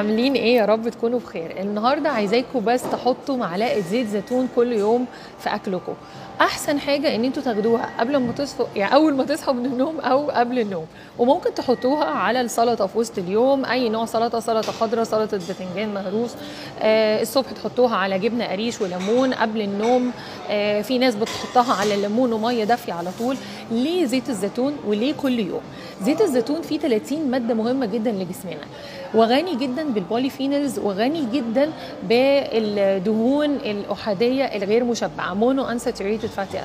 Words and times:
عاملين 0.00 0.34
إيه؟ 0.34 0.56
يا 0.56 0.64
رب 0.64 0.88
تكونوا 0.88 1.18
بخير. 1.18 1.60
النهارده 1.60 2.10
عايزاكم 2.10 2.64
بس 2.64 2.82
تحطوا 2.82 3.36
معلقة 3.36 3.80
زيت 3.80 4.06
زيتون 4.06 4.48
كل 4.56 4.72
يوم 4.72 5.06
في 5.38 5.54
أكلكم. 5.54 5.94
أحسن 6.40 6.78
حاجة 6.78 7.14
إن 7.14 7.24
أنتوا 7.24 7.42
تاخدوها 7.42 7.90
قبل 8.00 8.16
ما 8.16 8.32
تصحوا 8.32 8.66
يعني 8.76 8.94
أول 8.94 9.14
ما 9.14 9.24
تصحوا 9.24 9.54
من 9.54 9.66
النوم 9.66 10.00
أو 10.00 10.30
قبل 10.30 10.58
النوم. 10.58 10.86
وممكن 11.18 11.54
تحطوها 11.54 12.04
على 12.04 12.40
السلطة 12.40 12.86
في 12.86 12.98
وسط 12.98 13.18
اليوم 13.18 13.64
أي 13.64 13.88
نوع 13.88 14.06
سلطة 14.06 14.40
سلطة 14.40 14.72
خضراء 14.72 15.04
سلطة 15.04 15.38
باذنجان 15.48 15.94
مهروس. 15.94 16.34
آه 16.82 17.22
الصبح 17.22 17.50
تحطوها 17.50 17.96
على 17.96 18.18
جبنة 18.18 18.44
قريش 18.44 18.80
وليمون 18.80 19.34
قبل 19.34 19.60
النوم. 19.60 20.12
آه 20.50 20.82
في 20.82 20.98
ناس 20.98 21.14
بتحطها 21.14 21.74
على 21.74 21.94
الليمون 21.94 22.32
ومية 22.32 22.64
دافية 22.64 22.92
على 22.92 23.10
طول. 23.18 23.36
ليه 23.70 24.04
زيت 24.04 24.28
الزيتون 24.28 24.76
وليه 24.86 25.14
كل 25.14 25.38
يوم؟ 25.38 25.62
زيت 26.02 26.20
الزيتون 26.20 26.62
فيه 26.62 26.78
30 26.78 27.30
مادة 27.30 27.54
مهمة 27.54 27.86
جدا 27.86 28.12
لجسمنا. 28.12 28.66
وغني 29.14 29.54
جدا 29.56 29.84
بال 29.84 29.98
polyphenols 29.98 30.78
وغني 30.78 31.26
جدا 31.32 31.70
بالدهون 32.08 33.50
الأحادية 33.50 34.44
الغير 34.44 34.84
مشبعة 34.84 35.34
monounsaturated 35.34 36.28
fatty 36.28 36.60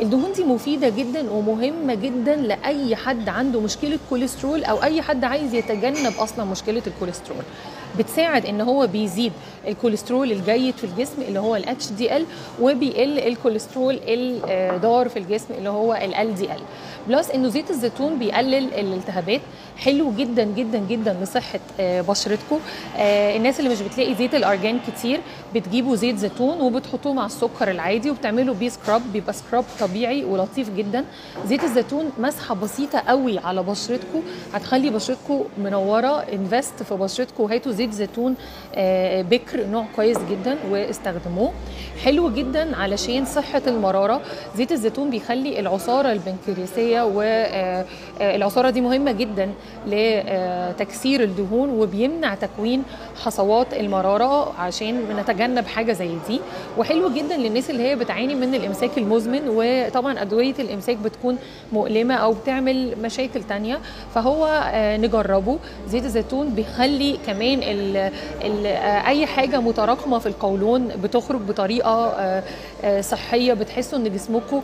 الدهون 0.00 0.32
دي 0.32 0.44
مفيدة 0.44 0.88
جدا 0.88 1.30
ومهمة 1.30 1.94
جدا 1.94 2.36
لأي 2.36 2.96
حد 2.96 3.28
عنده 3.28 3.60
مشكلة 3.60 3.98
كوليسترول 4.10 4.64
أو 4.64 4.82
أي 4.82 5.02
حد 5.02 5.24
عايز 5.24 5.54
يتجنب 5.54 6.12
أصلا 6.18 6.44
مشكلة 6.44 6.82
الكوليسترول 6.86 7.42
بتساعد 7.98 8.46
إن 8.46 8.60
هو 8.60 8.86
بيزيد 8.86 9.32
الكوليسترول 9.68 10.32
الجيد 10.32 10.76
في 10.76 10.84
الجسم 10.84 11.22
اللي 11.22 11.38
هو 11.38 11.56
ال 11.56 11.88
HDL 11.88 12.24
وبيقل 12.60 13.18
الكوليسترول 13.18 14.00
الضار 14.04 15.08
في 15.08 15.18
الجسم 15.18 15.54
اللي 15.58 15.68
هو 15.68 15.94
ال 15.94 16.34
LDL 16.34 16.60
plus 17.08 17.30
إنه 17.30 17.48
زيت 17.48 17.70
الزيتون 17.70 18.18
بيقلل 18.18 18.74
الالتهابات. 18.74 19.40
حلو 19.76 20.12
جدا 20.12 20.44
جدا 20.44 20.78
جدا 20.78 21.16
لصحة 21.22 21.60
بشرتكم. 21.80 22.58
الناس 22.98 23.60
اللي 23.60 23.70
مش 23.70 23.82
بتلاقي 23.82 24.14
زيت 24.14 24.34
الأرجان 24.34 24.78
كتير 24.86 25.20
بتجيبوا 25.54 25.96
زيت 25.96 26.16
زيتون 26.16 26.60
وبتحطوه 26.60 27.12
مع 27.12 27.26
السكر 27.26 27.70
العادي 27.70 28.10
وبتعملوا 28.10 28.54
بيه 28.54 28.68
scrub 28.68 29.02
بيبقى 29.12 29.32
scrub 29.32 29.64
طبيعي 29.80 30.24
ولطيف 30.24 30.70
جدا. 30.70 31.04
زيت 31.46 31.64
الزيتون 31.64 32.10
مسحة 32.18 32.54
بسيطة 32.54 32.98
قوي 32.98 33.38
على 33.38 33.62
بشرتكم 33.62 34.22
هتخلي 34.54 34.90
بشرتكم 34.90 35.44
منورة. 35.58 36.24
invest 36.32 36.82
في 36.82 36.94
بشرتكم 36.94 37.42
وهاتوا 37.42 37.72
زيت 37.80 37.92
زيتون 37.92 38.34
بكر 39.30 39.66
نوع 39.66 39.84
كويس 39.96 40.18
جدا 40.30 40.56
واستخدموه. 40.70 41.52
حلو 42.04 42.30
جدا 42.30 42.76
علشان 42.76 43.24
صحة 43.24 43.62
المرارة. 43.66 44.20
زيت 44.56 44.72
الزيتون 44.72 45.10
بيخلي 45.10 45.60
العصارة 45.60 46.12
البنكرياسية 46.12 47.02
والعصاره 47.02 48.70
دي 48.70 48.80
مهمة 48.80 49.12
جدا 49.12 49.50
لتكسير 49.86 51.22
الدهون 51.22 51.70
وبيمنع 51.70 52.34
تكوين 52.34 52.82
حصوات 53.24 53.74
المرارة 53.74 54.52
عشان 54.60 55.00
نتجنب 55.16 55.66
حاجة 55.66 55.92
زي 55.92 56.10
دي. 56.28 56.40
وحلو 56.78 57.08
جدا 57.08 57.36
للناس 57.36 57.70
اللي 57.70 57.82
هي 57.82 57.96
بتعاني 57.96 58.34
من 58.34 58.54
الإمساك 58.54 58.98
المزمن 58.98 59.42
وطبعا 59.48 60.22
أدوية 60.22 60.54
الإمساك 60.58 60.96
بتكون 60.96 61.38
مؤلمة 61.72 62.14
أو 62.14 62.32
بتعمل 62.32 62.96
مشاكل 63.02 63.42
تانية. 63.42 63.78
فهو 64.14 64.70
نجربه. 65.00 65.58
زيت 65.88 66.04
الزيتون 66.04 66.48
بيخلي 66.48 67.18
كمان 67.26 67.62
ال 67.70 68.10
ال 68.44 68.66
أي 69.06 69.26
حاجة 69.26 69.60
متراكمة 69.60 70.18
في 70.18 70.26
القولون 70.26 70.88
بتخرج 70.88 71.40
بطريقة 71.40 72.14
صحية 73.00 73.52
بتحسوا 73.52 73.98
إن 73.98 74.12
جسمكم 74.12 74.62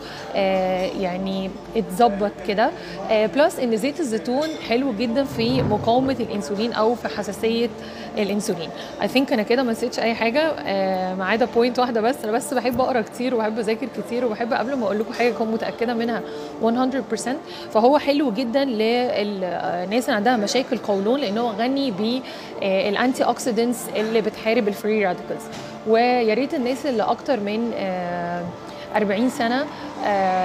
يعني 1.01 1.51
اتظبط 1.77 2.33
كده. 2.49 2.71
plus 3.11 3.59
إن 3.59 3.77
زيت 3.77 4.01
الزيتون 4.01 4.49
حلو 4.69 4.93
جدا 4.93 5.25
في 5.25 5.63
مقاومة 5.63 6.17
الإنسولين 6.21 6.73
أو 6.73 6.95
في 6.95 7.09
حساسية 7.09 7.69
الإنسولين. 8.19 8.71
I 9.03 9.09
think 9.09 9.33
أنا 9.33 9.43
كده 9.43 9.63
ما 9.63 9.73
نسيتش 9.73 9.99
أي 9.99 10.15
حاجة. 10.15 10.53
ما 11.15 11.25
عدا 11.25 11.47
point 11.55 11.79
واحدة 11.79 12.01
بس. 12.01 12.17
أنا 12.25 12.33
بس 12.33 12.55
بحب 12.55 12.81
أقرأ 12.81 13.01
كتير 13.01 13.35
وبحب 13.35 13.59
أذاكر 13.59 13.87
كتير 14.07 14.25
وبحب 14.25 14.53
قبل 14.53 14.75
ما 14.75 14.85
أقول 14.87 14.99
لكم 14.99 15.13
حاجة 15.13 15.31
أكون 15.31 15.49
متأكدة 15.53 15.95
منها 15.95 16.23
100% 16.63 17.31
فهو 17.73 17.99
حلو 17.99 18.33
جدا 18.33 18.65
للناس 18.65 20.05
اللي 20.05 20.17
عندها 20.17 20.37
مشاكل 20.37 20.77
قولون 20.79 21.21
لأن 21.21 21.39
هو 21.39 21.51
غني 21.51 21.91
بال 22.97 23.25
antioxidants 23.25 23.79
اللي 23.97 24.21
بتحارب 24.21 24.69
ال 24.69 24.77
free 24.77 25.07
radicals 25.07 25.43
ويا 25.87 26.35
ريت 26.35 26.55
الناس 26.55 26.87
اللي 26.87 27.03
أكتر 27.03 27.41
من 27.41 27.73
40 28.97 29.31
سنة 29.31 29.67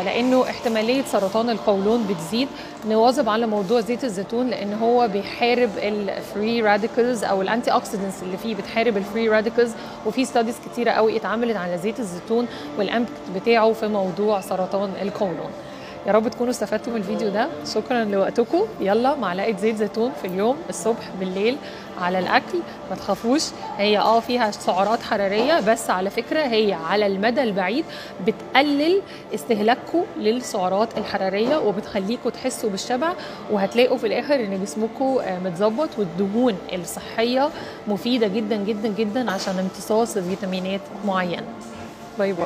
لأنه 0.05 0.43
احتمالية 0.49 1.03
سرطان 1.03 1.49
القولون 1.49 2.07
بتزيد. 2.09 2.47
نواظب 2.89 3.29
على 3.29 3.47
موضوع 3.47 3.79
زيت 3.79 4.03
الزيتون 4.03 4.47
لأن 4.49 4.73
هو 4.73 5.07
بيحارب 5.07 5.69
ال 5.77 5.94
free 5.94 6.61
radicals 6.61 7.23
أو 7.23 7.41
ال 7.41 7.71
antioxidants 7.71 8.23
اللي 8.23 8.37
فيه 8.37 8.55
بتحارب 8.55 8.97
ال 8.97 9.04
free 9.04 9.29
radicals 9.29 9.71
وفي 10.05 10.25
studies 10.25 10.55
كتيرة 10.71 10.91
قوي 10.91 11.17
اتعملت 11.17 11.55
على 11.57 11.77
زيت 11.77 11.99
الزيتون 11.99 12.47
وال 12.77 12.86
impact 12.86 13.13
بتاعه 13.35 13.73
في 13.73 13.87
موضوع 13.87 14.41
سرطان 14.41 14.91
القولون. 15.01 15.51
يا 16.07 16.11
رب 16.11 16.27
تكونوا 16.27 16.51
استفدتوا 16.51 16.93
من 16.93 16.99
الفيديو 16.99 17.29
ده. 17.29 17.47
شكرا 17.73 18.03
لوقتكم. 18.03 18.61
يلا 18.79 19.15
معلقة 19.15 19.57
زيت 19.57 19.75
زيتون 19.75 20.11
في 20.21 20.27
اليوم 20.27 20.57
الصبح 20.69 21.09
بالليل 21.19 21.57
على 22.01 22.19
الأكل. 22.19 22.57
ما 22.89 22.95
تخافوش 22.95 23.43
هي 23.77 23.97
آه 23.99 24.19
فيها 24.19 24.51
سعرات 24.51 25.01
حرارية 25.01 25.59
بس 25.59 25.89
على 25.89 26.09
فكرة 26.09 26.39
هي 26.39 26.73
على 26.73 27.07
المدى 27.07 27.43
البعيد 27.43 27.85
بتقلل 28.27 29.01
استهلاككم 29.35 30.03
للسعرات 30.17 30.97
الحرارية 30.97 31.57
وبتخليكم 31.57 32.29
تحسوا 32.29 32.69
بالشبع 32.69 33.13
وهتلاقوا 33.51 33.97
في 33.97 34.07
الآخر 34.07 34.35
إن 34.35 34.63
جسمكم 34.63 35.17
متظبط 35.45 35.89
والدهون 35.97 36.57
الصحية 36.73 37.49
مفيدة 37.87 38.27
جدا 38.27 38.55
جدا 38.55 38.87
جدا 38.87 39.31
عشان 39.31 39.59
امتصاص 39.59 40.17
فيتامينات 40.17 40.81
معينة. 41.05 41.43
باي 42.19 42.33
باي. 42.33 42.45